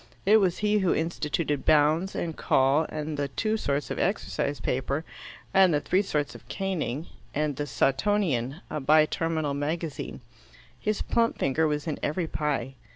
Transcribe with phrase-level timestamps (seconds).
[0.25, 5.05] It was he who instituted Bounds, and call, and the two sorts of exercise paper,
[5.53, 10.21] and the three sorts of caning, and "The Sawtonian," a bi terminal magazine.
[10.79, 12.73] His plump finger was in every pie.